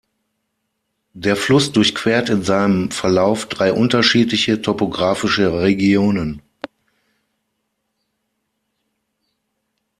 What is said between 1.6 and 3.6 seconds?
durchquert in seinem Verlauf